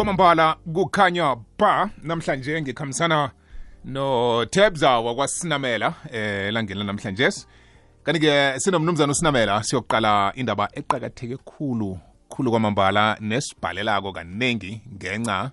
[0.00, 3.30] kwamambala kukhanya ba namhlanje ngikhambisana
[3.84, 7.28] noTebza wakwasinamela eh elangeni namhlanje.
[8.04, 15.50] Kanti-ke sinomnumzana usinamela siyokuqala indaba eqakatheke khulu khulu kwamambala nesibhalelako kaningi ngenca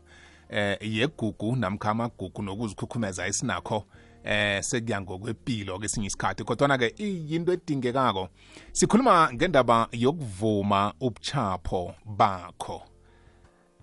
[0.49, 3.83] eh yegugu namkha amagugu nokuzikhukhumeza esinakho
[4.23, 6.43] eh sekuya ngokwempilo kesinye isikhathi.
[6.43, 8.29] Kodwana-ke iyinto edingekako
[8.71, 12.81] sikhuluma ngendaba yokuvuma ubuchapho bakho.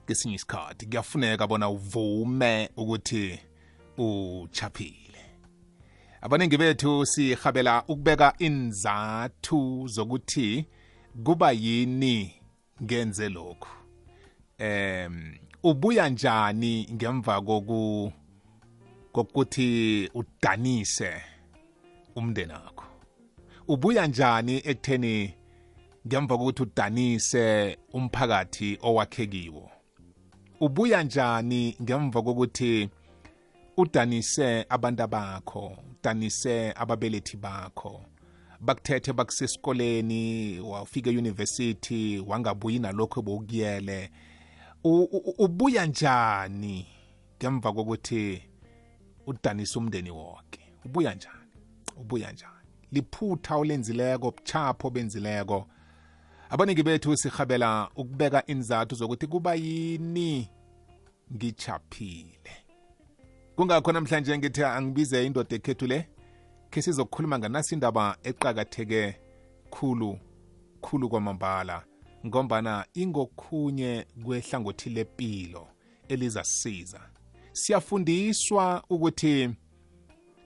[0.06, 0.86] Kesinye isikhathi.
[0.86, 3.40] Kuyafuneka bona uvume ukuthi
[3.98, 5.22] uchaphile.
[6.20, 10.66] Abaningi bethu sihabela ukubeka inzathu zokuthi
[11.24, 12.34] kuba yini
[12.82, 13.68] ngenze lokhu.
[14.58, 18.12] Em ubuya njani ngemva koku
[19.12, 21.22] kokuthi udanise
[22.16, 22.84] umndeni wakho
[23.68, 25.34] ubuya njani ekutheni
[26.06, 29.73] ngemva kokuthi udanise umphakathi owakhekiwo
[30.60, 32.88] ubuya njani ngemva kokuthi
[33.76, 38.04] udanise abantu bakho udanise ababelethi bakho?
[38.60, 44.10] Bakuthethe bakusesikoleni wafika euniversity wangabuyi nalokho bowukuyele
[45.38, 46.86] ubuya njani
[47.38, 48.42] ngemva kokuthi
[49.26, 51.38] udanise umndeni wonke ubuya njani?
[51.96, 52.52] Ubuya njani?
[52.92, 55.66] Liphutha olenzileko buchapho benzileko
[56.54, 60.48] abaningi bethu sihabela ukubeka inzathu zokuthi kuba yini?
[61.34, 62.54] Ngichaphile.
[63.56, 66.08] Kungakho namhlanje ngithi angibize indoda ekhethu le
[66.70, 69.16] khe sizokukhuluma nganasi indaba eqakatheke
[69.70, 70.18] khulu
[70.80, 71.84] khulu kwamambala
[72.26, 75.68] ngombana ingokhunye kwehlangothi lepilo
[76.08, 77.00] elizasisiza
[77.52, 79.50] siyafundiswa ukuthi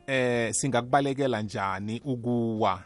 [0.06, 2.82] eh singakubalekela njani ukuwa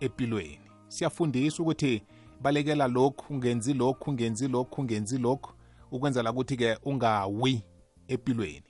[0.00, 2.02] empilweni siyafundiswa ukuthi
[2.42, 5.52] balekela lokhu ungenzi lokhu ungenzi lokhu ungenzi lokhu
[5.90, 7.62] ukwenzela ukuthi-ke ungawi
[8.08, 8.62] empilweni.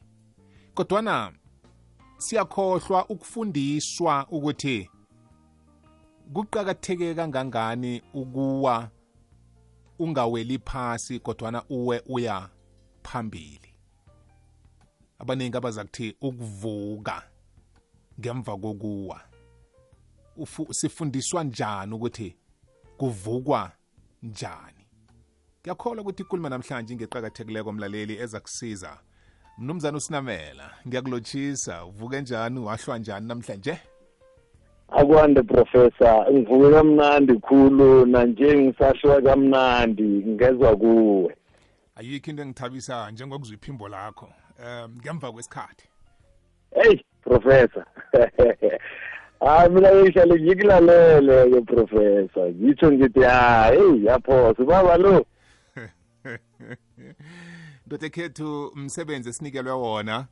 [0.75, 1.33] Kodwana
[2.17, 4.91] siyakhohlwa ukufundiswa ukuthi
[6.33, 8.91] kuqakatheke kangangani ukuwa
[9.99, 12.49] ungaweli phasi kodwana uwe uya
[13.03, 13.75] phambili.
[15.19, 17.23] Abaningi abazakuthi ukuvuka
[18.21, 19.21] ngemva kokuwa.
[20.71, 22.37] Sifundiswa njani ukuthi
[22.97, 23.71] kuvukwa
[24.23, 24.87] njani?
[25.63, 28.99] Ngiyakholwa ukuthi ikhuluma namhlanje ngeqakathekileko mlaleli eza kusiza
[29.59, 33.79] mnumzana usinamela ngiyakulotshisa uvuke njani wahlwa njani namhlanje?
[34.89, 36.27] Akwande professor.
[36.33, 41.37] Ngivuke kamnandi khulu nanje ngisashwa kamnandi ngezwa kuwe.
[41.97, 44.29] Ayikho into engithabisa njengokuzwa iphimbo lakho.
[44.59, 45.89] Um ngemva kwesikhathi.
[46.75, 47.85] Hey professor.
[49.41, 52.51] hayi mina ngihlale ngikulalele-ke professor.
[52.51, 55.27] Ngitsho ngithi ha heyi yaphosa ubaba lo.
[57.87, 60.27] Ndoda ekhethu umsebenzi esinikelwe wona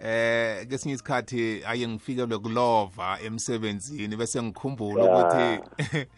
[0.00, 5.46] eh kesinye isikhathi aye ngifikelwe kulova emsebenzini bese ngikhumbula ukuthi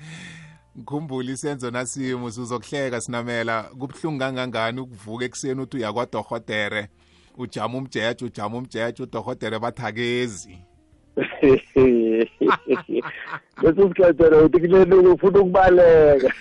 [0.78, 3.62] ngikhumbula isenzo nasimo sizokuhleka sinamela.
[3.62, 6.88] Kubuhlungu kangangani ukuvuka ekuseni uthi uya kwadohotere
[7.38, 10.58] ujama umjeje ujama umjeje udohotere bathakezi.
[13.62, 16.32] leso sikhathi wena uthi kuleluku ufuna ukubaleka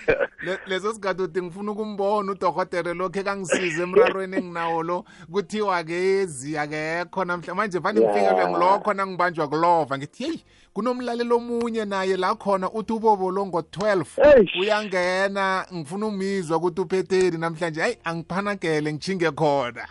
[0.67, 7.55] leso sikhathi uthi ngifuna ukumbona udohotere lokhu ekangisiza emrarweni enginawo lo kuthiwa kezi akekho namhla
[7.55, 10.43] manje vane ngifikelwe ngilokho nangibanjwa kulova ngithi yeyi
[10.73, 17.81] kunomlalelo omunye naye la khona uthi ubobolo ngo-12 uyangena ngifuna umizwa ukuthi uphetheni namhlanje.
[17.81, 19.87] Hayi angiphanagele ngichinge khona.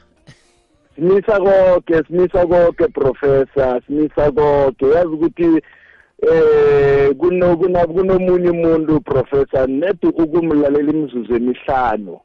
[0.94, 5.62] Simisa konke simisa konke professor simisa konke yazi ukuthi
[6.22, 12.20] eh kuno kunomunye umuntu professor net ukumlalela imizuzu emihlanu.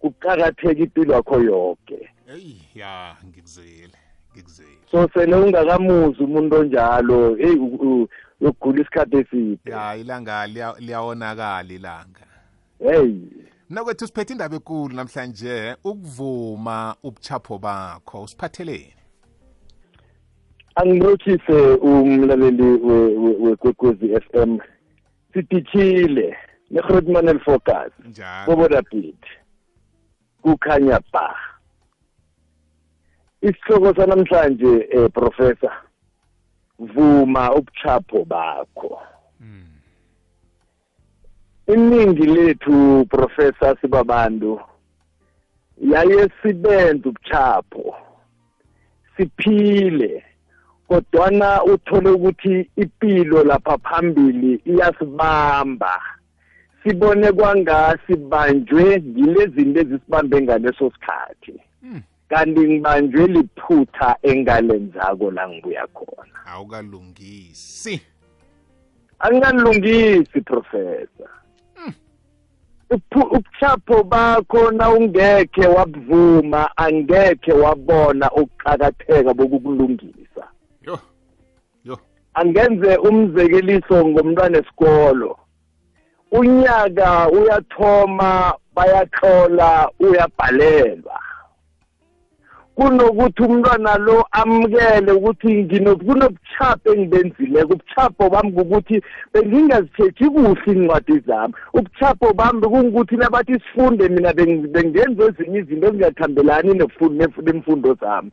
[0.00, 3.98] Kuqakatheka impilo yakho yonke hey ya ngikuzele
[4.32, 7.56] ngikuzele so sele ungakamuzi umuntu onjalo hey
[8.40, 9.70] uyokugula isikhathi eside.
[9.70, 10.46] Ya ilanga
[10.78, 12.26] liyawonakala ilanga.
[12.78, 13.14] Hey
[13.70, 18.94] mna kwethu siphethe indaba ekulu namhlanje ukuvuma ubuchapho bakho usiphatheleni?
[20.74, 22.68] Angilotshise umlaleli
[23.44, 24.58] wekwekwezi f m.
[25.32, 26.36] Sidithile
[26.70, 27.92] negrotman elfocus
[28.46, 29.22] kobodapit
[30.42, 31.36] kukhanya ba
[33.42, 35.72] isihloko sanamhlanje eh professor
[36.78, 39.02] vuma ubuchapho bakho.
[41.74, 44.60] Iningi lethu professor sibabantu
[45.80, 47.94] yaye sibenza ubuchapho.
[49.16, 50.24] Siphile
[50.88, 56.00] kodwana uthole ukuthi impilo lapha phambili iyasibamba.
[56.82, 61.60] Sibone kwangasi banjwe yilezinto ezisibambe ngaleso sikhathi.
[61.82, 62.02] Mm.
[62.30, 66.38] kanti ngibanjwe liphutha engalenzako la ngibuya khona.
[66.46, 68.00] Awukalungisi.
[69.18, 71.30] Angikalungisi professor.
[72.90, 80.44] Ubuchapho bakho na ungekhe wabuvuma angekhe wabona ukuqakatheka bokukulungisa
[80.82, 80.98] yo
[81.84, 81.98] yo.
[82.34, 85.38] Angenze umzekeliso ngomntwana esikolo
[86.32, 91.18] unyaka uyathoma bayahlola uyabhalelwa.
[92.80, 95.48] Kunokuthi umntwana lo amukele ukuthi
[95.96, 97.72] kunobuchapho engibenzileko.
[97.74, 99.02] Ubuchapho bami kukuthi
[99.34, 101.54] bengingazithethi kuhle iincwadi zami.
[101.74, 105.90] Ubuchapho bami bekungukuthi nabathi sifunde mina beng- bengenza ezinye izinto
[107.08, 108.30] nef- nemfundo zami.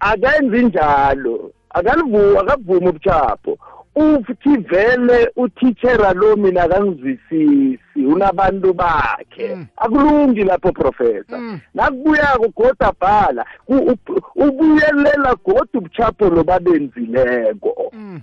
[0.00, 3.58] Akenzi njalo akalivu akavumi ubuchapho
[3.96, 9.66] uthi vele uthitshera lo mina akangizwisisi unabantu bakhe Mm.
[9.76, 11.60] akulungi lapho professor Mm.
[11.74, 13.44] nakubuyako goda bhala
[14.36, 18.20] ubuyelela goda ubuchapho lo babenzileko Mm.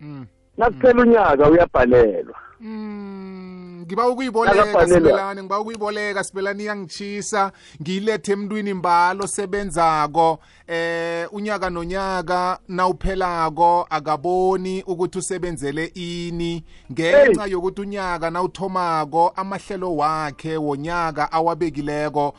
[0.00, 0.26] Mm.
[0.58, 10.38] nakuphela unyaka uyabhalelwa Mm, ngiba ukuyiboleka sibelane ngiba ukuyiboleka sibelane iyangitshisa ngiyilethe emntwini imbalo sebenzako
[10.66, 16.64] eh unyaka nonyaka nawuphelako akaboni ukuthi usebenzele ini.
[16.92, 22.34] Ngenxa yokuthi unyaka nawuthomako amahlelo wakhe wonyaka awabekileko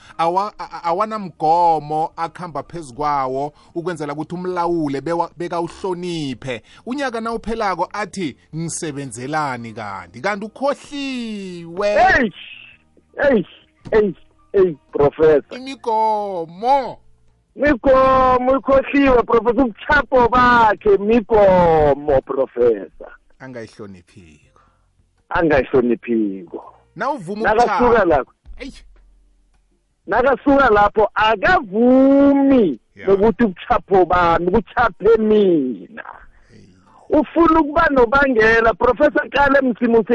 [0.83, 5.01] awanamgomo akhamba phezu kwawo ukwenzela ukuthi umlawule
[5.37, 6.63] bekawuhloniphe.
[6.85, 9.71] Unyaka nawuphelako athi ngisebenzelani
[10.13, 11.88] kanti kanti ukhohliwe.
[11.88, 12.30] Hey
[13.18, 13.44] hey
[13.92, 14.13] hey
[14.54, 15.57] hey professor.
[15.57, 17.00] Imigomo.
[17.56, 23.12] Migomo ikhohliwe professor ubuchapho bakhe migomo professor.
[23.39, 24.62] Angayihloniphiko.
[25.30, 26.75] Angayihloniphiko.
[26.95, 28.33] Nawuvuma nakasuka lapho.
[30.07, 36.04] Nakasuka lapho akavumi nokuthi ubuchapho bami kuchaphe mina
[37.13, 38.74] ufuna ukuba nobangela.
[38.74, 40.13] Professor kale msimusi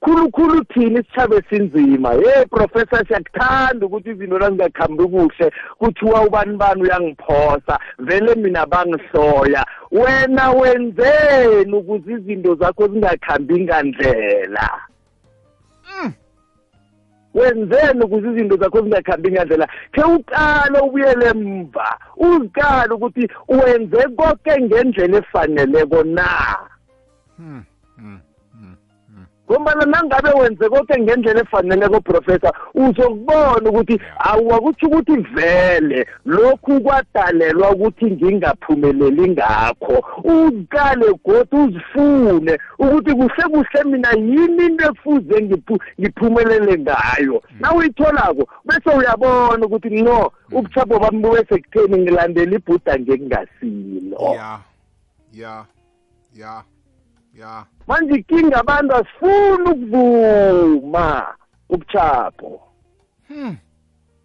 [0.00, 5.52] khulukhulu thini isithabe sinzima ye professor siyakuthanda ukuthi izinto nazingakhambi kuhle.
[5.78, 9.66] Kuthiwa ubani bani uyangiphosa vele mina bangihloya.
[9.90, 14.70] Wena wenzeni ukuze izinto zakho zingakhambi ngandlela
[17.36, 21.88] wenzeni ukuze izinto zakho zingakhambi ngandlela khe uqale ubuyele emva
[22.26, 26.28] uziqale ukuthi wenze konke ngendlela efaneleko na
[27.36, 27.62] hmm.
[29.50, 38.04] Ngombana nangabe wenze konke ngendlela efaneleko professor uzokubona ukuthi awuwakutsho ukuthi vele lokhu kwadalelwa ukuthi
[38.10, 39.96] ngingaphumeleli ngakho.
[40.24, 47.42] Uqale godi uzifune ukuthi kuhle kuhle mina yini into efuze ngiphu- ngiphumelele ngayo.
[47.60, 54.58] Na uyitholako bese uyabona ukuthi no ubuchapho bami bube sekutheni ngilandela ibhuda ngekungasilo ya
[55.32, 55.64] ya
[56.34, 56.62] ya
[57.38, 57.64] ya.
[57.86, 61.26] Manje ikinga abantu asifuni ukuvuma
[61.68, 62.60] ubuchapho
[63.28, 63.56] Hmm.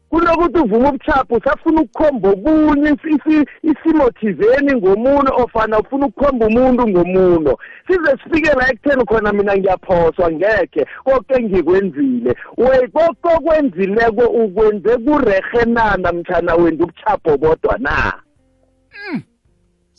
[0.09, 6.87] kunokuthi uvume ubuchapho usafuna ukukhomba okunye isi- isi- isimo thizeni ngomuno ofana ufuna ukukhomba umuntu
[6.87, 14.97] ngomuno size sifike la ekutheni khona mina ngiyaphoswa ngekhe konke engikwenzile we konke okwenzileko ukwenze
[14.97, 17.89] kurehe na namtshana wenza ubuchapho bodwa na?
[17.91, 18.13] simelana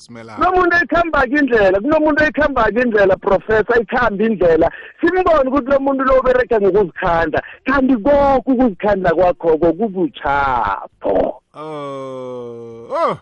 [0.08, 4.68] kunomuntu ekhamba-ke indlela kunomuntu ekhamba-ke indlela professor ikhamba indlela.
[5.00, 13.18] Simbone ukuthi lo muntu lo ubereka ngokuzikhanda kanti konke ukuzikhanda kwakhoko kubuchapho oh oh.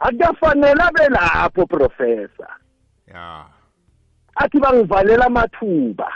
[0.00, 2.52] Akukafanele abe lapho professor.
[3.06, 3.44] Ya.
[4.36, 6.08] Athi bangivalela amathuba.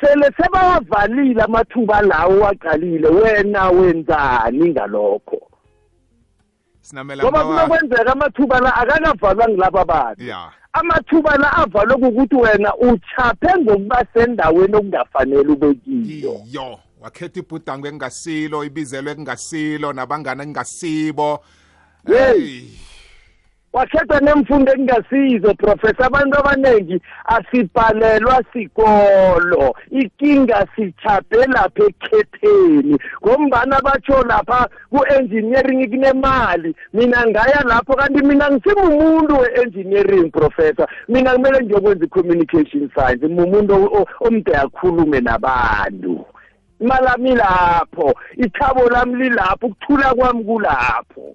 [0.00, 5.53] Sele sebawavalile amathuba lawo waqalile wena wenzani ngalokho?
[6.92, 10.22] Ngoba mnawa- kunokwenzeka amathuba la akakavalwa ngilaba bantu.
[10.24, 10.50] Ya.
[10.72, 16.40] Amathuba la avalwe kukuthi wena uchaphe ngokuba sendaweni okungafanele ube kiyo.
[16.50, 21.40] Iyo wakhetha ibhudango engasilo ibizelwe ekungasilo nabangana engasibo
[22.06, 22.38] Hey.
[22.40, 22.62] Hey.
[23.74, 26.06] Wakhetha nemfundo ekungasizo professor.
[26.06, 29.74] Abantu abaningi asibhalelwa sikolo.
[29.90, 32.98] Ikinga sichaphe lapha ekhetheni.
[33.26, 36.74] Ngombana batsho lapha ku-engineering kunemali.
[36.92, 40.86] Mina ngaya lapho kanti mina ngisimumuntu we-engineering professor.
[41.08, 43.26] Mina kumele ngiyokwenza i-communication science.
[43.26, 46.24] Mumuntu o- o- omde akhulume nabantu.
[46.80, 51.34] Imali ami lapho ithabo lami lilapho ukuthula kwami kulapho.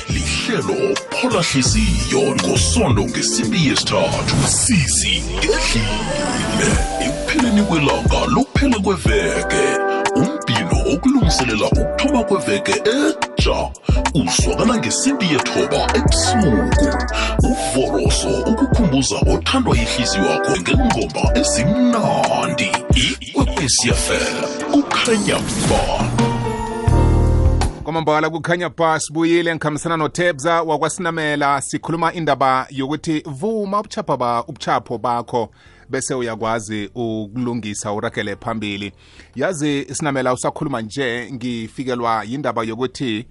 [0.09, 4.35] Lihlelo phola hliziyo ngosondo ngesimbi yesithathu.
[4.47, 6.69] Sisi ngedlile
[7.05, 9.94] ekupheleni kwelanga lokuphela kweveke
[11.03, 13.71] umbhino ukuthoba kweveke etsha
[14.13, 16.87] uzwakala ngesimpi yethoba ebusuku.
[17.43, 22.71] Uvoroso ukukhumbuza othandwa yihliziyo wakho ngengoma ezimnandi.
[23.21, 24.35] Ikwekwesiafel
[24.71, 25.35] kukhanya
[25.69, 26.09] ba
[27.83, 31.61] kwamambala kukhanya ba sibuyile ngikhambisana notebza wakwasinamela.
[31.61, 35.49] Sikhuluma indaba yokuthi vuma ubuchapho ba bakho
[35.89, 38.91] bese uyakwazi ukulungisa uragele phambili.
[39.35, 43.25] Yazi sinamela usakhuluma nje ngifikelwa yindaba yokuthi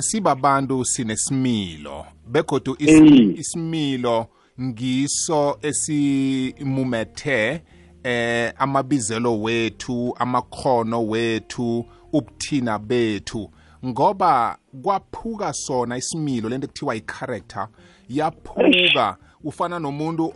[0.00, 3.00] sibabantu sinesimilo begodu is,
[3.38, 4.26] isimilo
[4.60, 7.62] ngiso esimumethe
[8.04, 13.50] eh amabizelo wethu amakhono wethu ubuthina bethu.
[13.86, 17.68] Ngoba kwaphuka sona isimilo lento ekuthiwa i-character
[18.08, 19.16] yaphuka.
[19.44, 20.32] Ufana nomuntu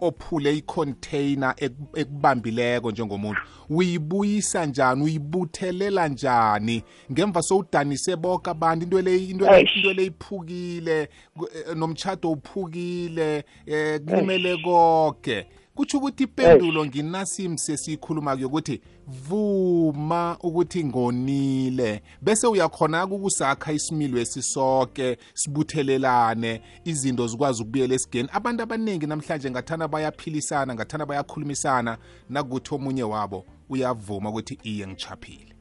[0.00, 3.40] ophule i-container eku- ekubambileko njengomuntu.
[3.70, 5.02] Uyibuyisa njani?
[5.02, 6.82] Uyibuthelela njani?
[7.12, 9.76] Ngemva sowudanise bonke abantu into into le- Eish.
[9.76, 15.46] into le iphukile ku- eh, nomtshado uphukile eh kulimele konke
[15.80, 22.02] kutsho ukuthi impendulo nginasimse siyikhuluma kuyokuthi vuma ukuthi ngonile.
[22.22, 28.28] Bese uyakhona ukusakha isimilo esisoke sibuthelelane izinto zikwazi ukubuyela esigeni.
[28.32, 35.54] Abantu abaningi namhlanje ngathana bayaphilisana ngathana bayakhulumisana nakuthi omunye wabo uyavuma ukuthi iye ngichaphile.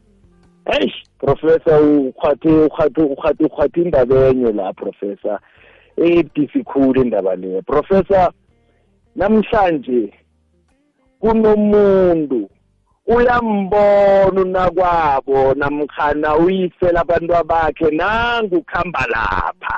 [0.65, 5.39] Hey professor ukhwathe ukhwathe ukhwathe ukhwathe indaba enye la professor.
[5.97, 8.33] Edifficult indaba leyo professor
[9.19, 10.13] namhlanje
[11.19, 12.49] kunomuntu
[13.07, 19.77] uyambona unakwabo namkhana uyisela abantu bakhe nangu khamba lapha.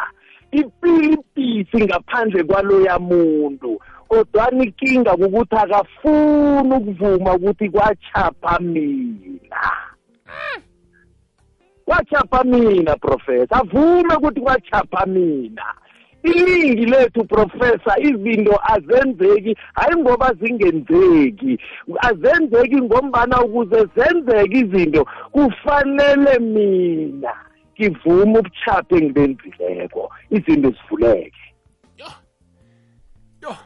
[0.52, 9.64] Ipilipisi ngaphandle kwaloya muntu kodwana ikinga kukuthi akafuni ukuvuma ukuthi kwachapha mina.
[11.86, 15.81] Kwachapha mina professor avume ukuthi kwachapha mina.
[16.24, 21.60] Iningi lethu professor izinto azenzeki hayi ngoba zingenzeki.
[22.00, 27.34] Azenzeki ngombana ukuze zenzeke izinto kufanele mina
[27.80, 31.51] ngivume ubuchapha engibenzileko izinto zivuleke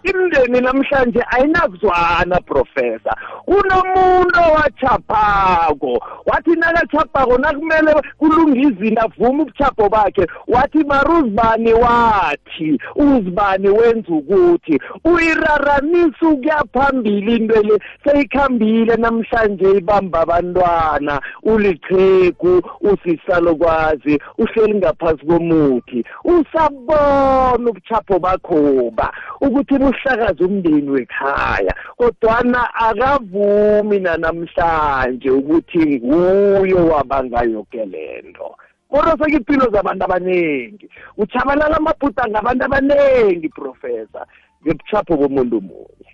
[0.04, 3.16] imndeni namhlanje ayinakuzwana professor.
[3.46, 14.14] Kunomuntu owachaphako wathi nakachaphako nakumele kulunga izinto avume ubuchapho bakhe wathi maruzibani wathi uzibani wenza
[14.14, 14.80] ukuthi?
[15.04, 21.22] Uyiraramisa ukuya phambili into le seyikhambile namhlanje ibamba abantwana.
[21.44, 26.06] Uliqhegu usisalokwazi uhleli ngaphasi komuthi.
[26.24, 38.56] Usabona ubuchapho bakhoba ukuthi buhlakaze umndeni wekhaya kodwana akavumi nanamhlanje ukuthi nguye wabanga yoke lento
[38.90, 44.26] koroseka impilo zabantu abaningi uchabalala amabhuda ngabantu abaningi professor
[44.64, 46.12] ngebuchapho bomuntu munye.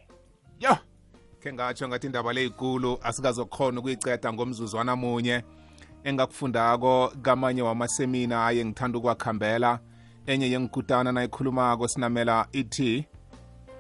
[0.59, 0.77] Yo
[1.39, 5.43] khe ngatsho ngathi indaba le ikulu asikazokhona ukuyiceda ngomzuzwana munye
[6.03, 9.79] engakufundako kamanye wamasemina aye ngithanda ukuwakhambela
[10.25, 13.05] enye yengikutana nayikhulumako sinamela ithi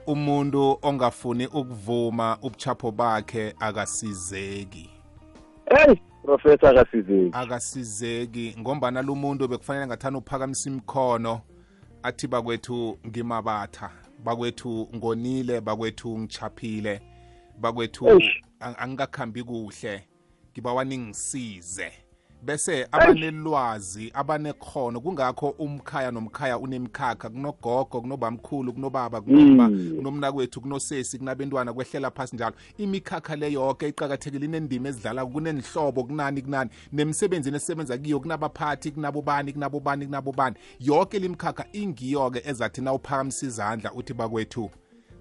[0.07, 4.89] umuntu ongafuni ukuvuma ubuchapho bakhe akasizeki?
[5.69, 7.29] Hey professor akasizeki.
[7.33, 11.41] Akasizeki ngombana lo muntu bekufanele ngathana uphakamisa imkhono
[12.03, 13.91] athi bakwethu ngimabatha
[14.23, 17.01] bakwethu ngonile bakwethu ngichaphile
[17.59, 18.21] bakwethu
[18.59, 20.03] angikakhambi kuhle
[20.53, 21.91] ngibawa ningisize.
[22.41, 25.01] Bese abanelwazi abanekhono.
[25.01, 29.95] Kungakho umkhaya nomkhaya unemkhakha kunogogo kunobamkhulu kunobaba kunoma Mm.
[29.97, 32.55] kunomnakwethu kunosesi kunabentwana kwehlela phasi njalo.
[32.77, 36.69] Imikhakha le yoke iqakathekile inendima ezidlala kunenhlobo kunani kunani.
[36.93, 40.55] Nemsebenzini esisebenza kiyo kunabaphathi kunabobani kunabobani kunabobani.
[40.79, 44.69] Yoke limkhakha ingiyo-ke ezathi nawuphakamisa izandla uthi bakwethu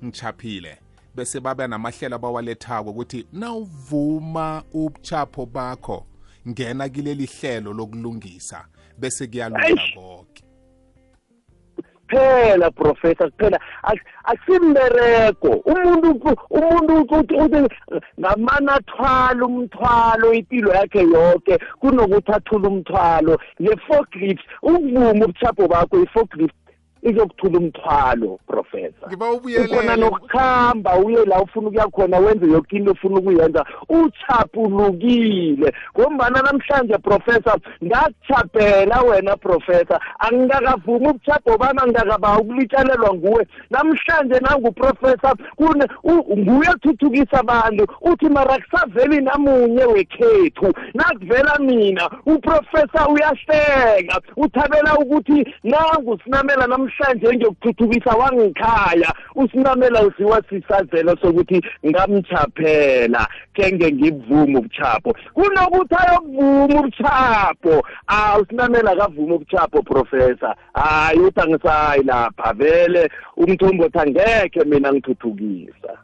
[0.05, 0.79] ngichaphile.
[1.15, 6.07] Bese babe namahlelo abawalethako ukuthi nawuvuma ubuchapho bakho
[6.49, 8.65] ngena kileli hlelo lokulungisa
[8.99, 10.45] bese kuyalunga konke
[12.11, 17.69] phela professor kuphela Ak- akusimbereko umuntu umuntu uthi
[18.21, 24.45] ngamane athwala umthwalo impilo yakhe yonke kunokuthi athule umthwalo nge-forklift.
[24.63, 26.55] Ukuvuma ubuchapho bakho i-forklift
[27.03, 29.09] izokuthula umthwalo professor.
[29.09, 33.65] Ngiba ukhona ubuyelele nokuhamba uye la ufuna ukuya khona wenze yoke into ofuna ukuyenza.
[33.89, 39.99] Uchaphulukile ngombana namhlanje professor ngakuchaphela wena professor.
[40.19, 43.47] Angingakavumi ubuchapho bami angingakaba ukulitshalelwa nguwe.
[43.71, 47.87] Namhlanje nanguprofessor kune u- nguye othuthukisa abantu.
[48.01, 50.73] Uthi mara kusaveli namunye wekhethu.
[50.95, 54.21] Nakuvela mina uprofessor uyahleka.
[54.37, 59.15] Uthabela ukuthi nangu sinamela namhlanje ngiyokuthuthukisa wangikhaya.
[59.35, 69.83] Usinamela uziwa sisazelo sokuthi ngamchaphela kenge ngibuvuma ubuchapho kunokuthi ayokuvuma ubuchapho ah usinamela akavuma ubuchapho
[69.83, 70.57] professor.
[70.75, 72.53] Hayi uthi angisayi lapha.
[72.53, 75.99] Vele umthombothi angekhe mina ngithuthukisa.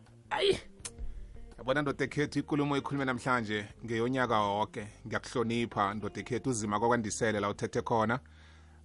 [1.58, 4.86] Yabona ndoda ekhethu ikulumo ikhulume namhlanje ngeyonyaka woke.
[5.06, 8.18] Ngiyakuhlonipha ndoda ekhethu uzima kwakwandisele la uthethe khona.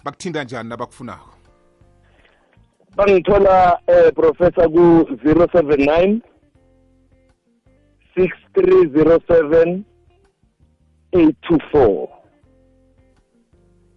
[0.04, 1.41] Bakuthinta njani nabakufunako?
[2.96, 6.22] Bangithola eh professor ku 079
[8.16, 9.84] 6307
[11.12, 12.08] 824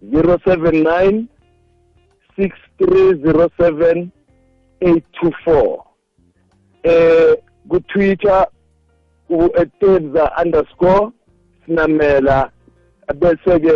[0.01, 1.27] 079
[2.37, 4.11] 6307
[4.79, 5.83] 824
[6.83, 7.35] eh
[7.69, 8.47] ku Twitter
[9.29, 11.11] u @tebza underscore
[11.65, 12.51] sinamela.
[13.15, 13.75] Bese ke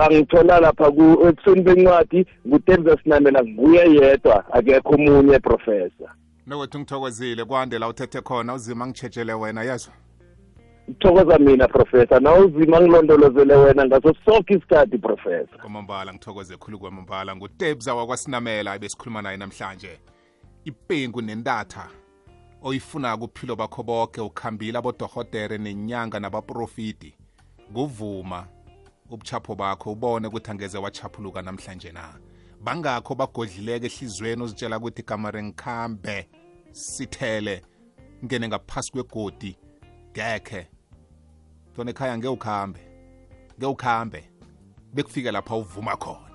[0.00, 6.10] bangithola lapha ku ebusweni bencwadi ngutebza sinamela nguye yedwa akekho omunye professor.
[6.46, 9.94] Nowethu ngithokozile kwande la uthethe khona uzima ngitshetshele wena yazwa?
[10.90, 15.58] Ngithokoza mina professor nawuzima ngilondolozele wena ngaso sonke isikhathi professor.
[15.60, 19.98] Kwamambala ngithokoze khulu kwamambala ngutebza wakwasinamela ebesikhuluma naye namhlanje.
[20.64, 21.88] Ipengu nentatha
[22.62, 27.14] oyifuna kuphilo bakho bonke ukhambile abodohotere nenyanga nabaprofiti
[27.74, 28.46] kuvuma.
[29.10, 32.18] Ubuchapho bakho ubone ukuthi angeze wachaphuluka namhlanje na.
[32.64, 36.28] Bangakho bagodlileke ehliziyweni uzitshela ukuthi kamare ngikhambe
[36.72, 37.62] sithele
[38.24, 39.56] ngene ngaphasi kwegodi
[40.12, 40.66] ngekhe.
[41.76, 42.80] Tona ekhaya ngeke ukhambe
[43.58, 44.30] ngeke ukhambe
[44.94, 46.29] bekufike lapha uvuma khona.